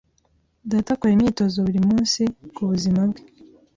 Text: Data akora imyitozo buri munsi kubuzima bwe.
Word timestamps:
Data 0.71 0.89
akora 0.93 1.11
imyitozo 1.13 1.57
buri 1.65 1.79
munsi 1.87 2.21
kubuzima 2.55 3.01
bwe. 3.09 3.21